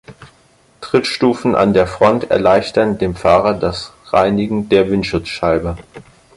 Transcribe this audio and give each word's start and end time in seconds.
Trittstufen 0.81 1.53
an 1.53 1.73
der 1.75 1.85
Front 1.85 2.31
erleichtern 2.31 2.97
dem 2.97 3.15
Fahrer 3.15 3.53
das 3.53 3.93
Reinigen 4.11 4.67
der 4.67 4.89
Windschutzscheibe. 4.89 5.77